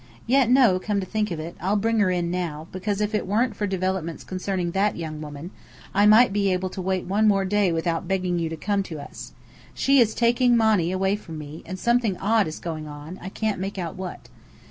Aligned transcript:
Yet 0.25 0.49
no, 0.49 0.79
come 0.79 0.99
to 0.99 1.05
think 1.05 1.29
of 1.29 1.39
it, 1.39 1.55
I'll 1.61 1.75
bring 1.75 1.99
her 1.99 2.09
in 2.09 2.31
now, 2.31 2.65
because 2.71 3.01
if 3.01 3.13
it 3.13 3.27
weren't 3.27 3.55
for 3.55 3.67
developments 3.67 4.23
concerning 4.23 4.71
that 4.71 4.97
young 4.97 5.21
woman, 5.21 5.51
I 5.93 6.07
might 6.07 6.33
be 6.33 6.51
able 6.51 6.71
to 6.71 6.81
wait 6.81 7.05
one 7.05 7.27
more 7.27 7.45
day 7.45 7.71
without 7.71 8.07
begging 8.07 8.39
you 8.39 8.49
to 8.49 8.57
come 8.57 8.81
to 8.81 8.99
us. 8.99 9.33
She 9.75 9.99
is 9.99 10.15
taking 10.15 10.57
Monny 10.57 10.91
away 10.91 11.15
from 11.15 11.37
me; 11.37 11.61
and 11.67 11.77
something 11.77 12.17
odd 12.17 12.47
is 12.47 12.57
going 12.57 12.87
on, 12.87 13.19
I 13.21 13.29
can't 13.29 13.59
make 13.61 13.77
out 13.77 13.95
what. 13.95 14.27